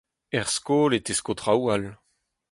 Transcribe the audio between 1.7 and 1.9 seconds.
all.